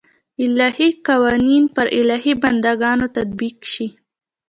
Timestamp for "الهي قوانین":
0.45-1.63